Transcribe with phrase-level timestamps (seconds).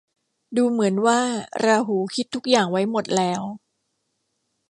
[0.57, 1.19] ดูเหมือนว่า
[1.65, 3.41] ราหูคิดทุกอย่างไว้หมดแล้ว